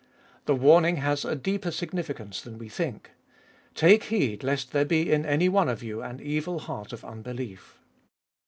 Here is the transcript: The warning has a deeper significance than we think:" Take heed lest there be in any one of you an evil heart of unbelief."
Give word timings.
The 0.45 0.55
warning 0.55 0.95
has 0.95 1.23
a 1.23 1.35
deeper 1.35 1.69
significance 1.69 2.41
than 2.41 2.57
we 2.57 2.69
think:" 2.69 3.11
Take 3.75 4.05
heed 4.05 4.43
lest 4.43 4.71
there 4.71 4.83
be 4.83 5.11
in 5.11 5.27
any 5.27 5.47
one 5.47 5.69
of 5.69 5.83
you 5.83 6.01
an 6.01 6.19
evil 6.19 6.57
heart 6.57 6.91
of 6.91 7.05
unbelief." 7.05 7.77